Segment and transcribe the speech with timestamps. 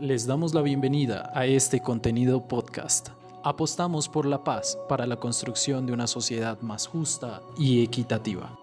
[0.00, 3.10] Les damos la bienvenida a este contenido podcast.
[3.44, 8.58] Apostamos por la paz para la construcción de una sociedad más justa y equitativa.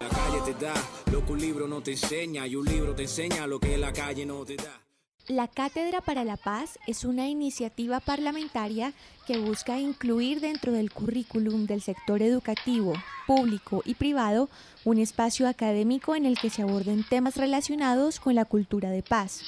[0.00, 0.74] La calle te da
[1.10, 3.94] lo que un libro no te enseña y un libro te enseña lo que la
[3.94, 4.85] calle no te da.
[5.28, 8.92] La Cátedra para la Paz es una iniciativa parlamentaria
[9.26, 12.92] que busca incluir dentro del currículum del sector educativo,
[13.26, 14.48] público y privado
[14.84, 19.42] un espacio académico en el que se aborden temas relacionados con la cultura de paz.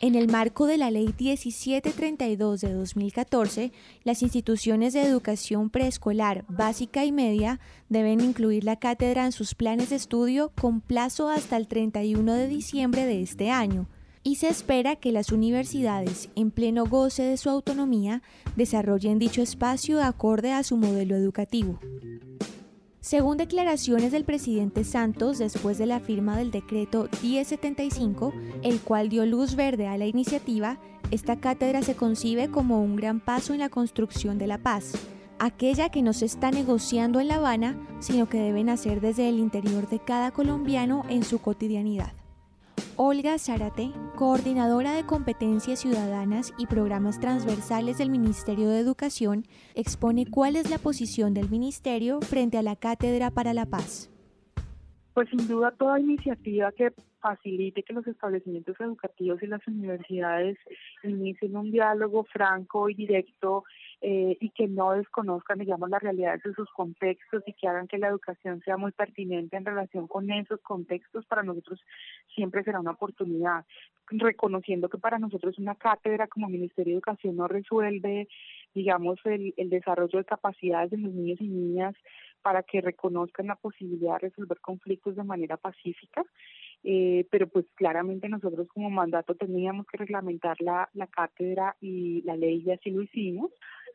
[0.00, 3.72] En el marco de la Ley 1732 de 2014,
[4.04, 7.58] las instituciones de educación preescolar, básica y media
[7.88, 12.46] deben incluir la cátedra en sus planes de estudio con plazo hasta el 31 de
[12.46, 13.88] diciembre de este año
[14.22, 18.22] y se espera que las universidades, en pleno goce de su autonomía,
[18.56, 21.78] desarrollen dicho espacio acorde a su modelo educativo.
[23.00, 29.26] Según declaraciones del presidente Santos después de la firma del decreto 1075, el cual dio
[29.26, 30.78] luz verde a la iniciativa,
[31.10, 34.92] esta cátedra se concibe como un gran paso en la construcción de la paz,
[35.40, 39.40] aquella que no se está negociando en La Habana, sino que debe nacer desde el
[39.40, 42.21] interior de cada colombiano en su cotidianidad.
[43.04, 49.42] Olga Zárate, coordinadora de competencias ciudadanas y programas transversales del Ministerio de Educación,
[49.74, 54.08] expone cuál es la posición del Ministerio frente a la Cátedra para la Paz.
[55.14, 60.56] Pues sin duda toda iniciativa que facilite que los establecimientos educativos y las universidades
[61.02, 63.64] inicien un diálogo franco y directo
[64.04, 67.98] eh, y que no desconozcan, digamos, las realidades de sus contextos y que hagan que
[67.98, 71.80] la educación sea muy pertinente en relación con esos contextos, para nosotros
[72.34, 73.64] siempre será una oportunidad,
[74.10, 78.26] reconociendo que para nosotros una cátedra como Ministerio de Educación no resuelve,
[78.74, 81.94] digamos, el, el desarrollo de capacidades de los niños y niñas
[82.42, 86.24] para que reconozcan la posibilidad de resolver conflictos de manera pacífica.
[86.84, 92.36] Eh, pero pues claramente nosotros como mandato teníamos que reglamentar la, la cátedra y la
[92.36, 93.52] ley y así lo hicimos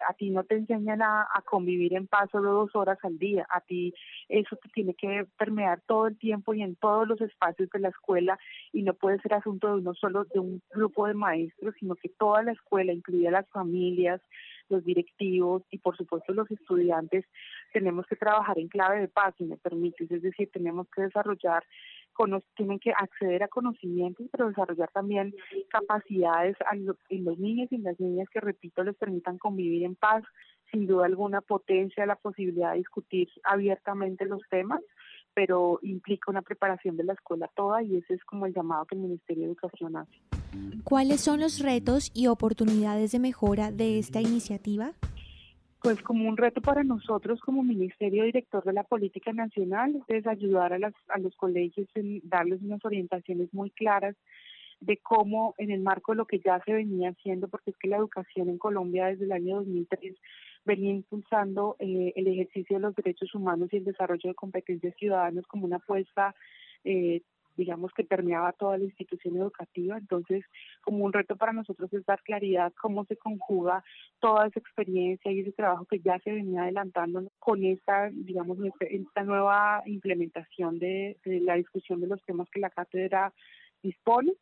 [0.07, 3.61] a ti no te enseñan a, convivir en paz solo dos horas al día, a
[3.61, 3.93] ti
[4.27, 7.89] eso te tiene que permear todo el tiempo y en todos los espacios de la
[7.89, 8.37] escuela
[8.73, 12.09] y no puede ser asunto de uno solo, de un grupo de maestros, sino que
[12.09, 14.21] toda la escuela, incluida las familias,
[14.69, 17.25] los directivos y por supuesto los estudiantes,
[17.73, 21.63] tenemos que trabajar en clave de paz, si me permites, es decir, tenemos que desarrollar
[22.55, 25.33] tienen que acceder a conocimientos, pero desarrollar también
[25.69, 26.55] capacidades
[27.09, 30.23] en los niños y las niñas que, repito, les permitan convivir en paz.
[30.72, 34.81] Sin duda alguna potencia la posibilidad de discutir abiertamente los temas,
[35.33, 38.95] pero implica una preparación de la escuela toda y ese es como el llamado que
[38.95, 40.19] el Ministerio de Educación hace.
[40.83, 44.91] ¿Cuáles son los retos y oportunidades de mejora de esta iniciativa?
[45.87, 50.73] Pues como un reto para nosotros como Ministerio Director de la Política Nacional es ayudar
[50.73, 54.13] a, las, a los colegios en darles unas orientaciones muy claras
[54.81, 57.87] de cómo en el marco de lo que ya se venía haciendo, porque es que
[57.87, 60.13] la educación en Colombia desde el año 2003
[60.65, 65.47] venía impulsando eh, el ejercicio de los derechos humanos y el desarrollo de competencias ciudadanas
[65.47, 66.35] como una apuesta
[66.83, 67.21] eh,
[67.57, 69.97] digamos que permeaba toda la institución educativa.
[69.97, 70.45] Entonces,
[70.81, 73.84] como un reto para nosotros es dar claridad cómo se conjuga
[74.19, 79.23] toda esa experiencia y ese trabajo que ya se venía adelantando con esta, digamos, esta
[79.23, 83.34] nueva implementación de la discusión de los temas que la cátedra
[83.81, 84.34] dispone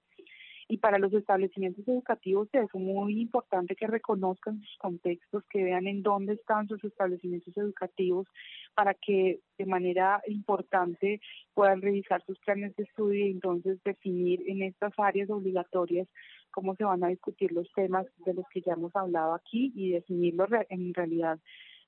[0.68, 6.02] y para los establecimientos educativos es muy importante que reconozcan sus contextos, que vean en
[6.02, 8.28] dónde están sus establecimientos educativos
[8.74, 11.22] para que de manera importante
[11.54, 16.08] puedan revisar sus planes de estudio y entonces definir en estas áreas obligatorias
[16.52, 19.92] cómo se van a discutir los temas de los que ya hemos hablado aquí y
[19.92, 21.40] definirlos en realidad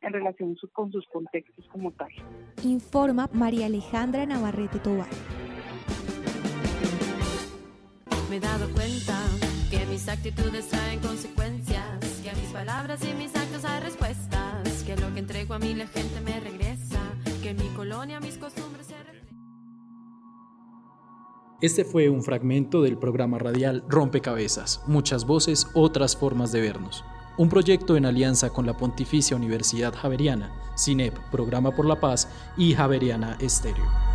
[0.02, 2.10] en relación con sus contextos como tal.
[2.64, 5.10] Informa María Alejandra Navarrete Tobar.
[8.38, 9.18] He dado cuenta
[9.72, 11.84] que mis actitudes traen consecuencias,
[12.22, 15.74] que a mis palabras y mis actos hay respuestas, que lo que entrego a mí
[15.74, 17.00] la gente me regresa,
[17.42, 18.94] que mi colonia mis costumbres se
[21.62, 27.04] Este fue un fragmento del programa radial Rompecabezas, muchas voces, otras formas de vernos.
[27.40, 32.76] Un proyecto en alianza con la Pontificia Universidad Javeriana, CINEP, Programa por la Paz y
[32.76, 34.07] Javeriana Estéreo.